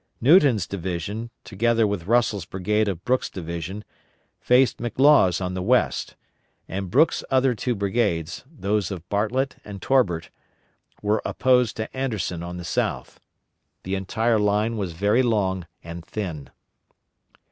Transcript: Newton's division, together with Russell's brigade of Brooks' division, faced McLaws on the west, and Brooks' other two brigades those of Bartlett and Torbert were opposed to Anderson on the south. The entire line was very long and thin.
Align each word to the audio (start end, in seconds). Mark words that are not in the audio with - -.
Newton's 0.19 0.65
division, 0.65 1.29
together 1.43 1.85
with 1.85 2.07
Russell's 2.07 2.45
brigade 2.45 2.87
of 2.87 3.05
Brooks' 3.05 3.29
division, 3.29 3.83
faced 4.39 4.79
McLaws 4.79 5.39
on 5.39 5.53
the 5.53 5.61
west, 5.61 6.15
and 6.67 6.89
Brooks' 6.89 7.23
other 7.29 7.53
two 7.53 7.75
brigades 7.75 8.43
those 8.51 8.89
of 8.89 9.07
Bartlett 9.09 9.57
and 9.63 9.79
Torbert 9.79 10.31
were 11.03 11.21
opposed 11.23 11.77
to 11.77 11.95
Anderson 11.95 12.41
on 12.41 12.57
the 12.57 12.65
south. 12.65 13.19
The 13.83 13.93
entire 13.93 14.39
line 14.39 14.75
was 14.75 14.93
very 14.93 15.21
long 15.21 15.67
and 15.83 16.03
thin. 16.03 16.49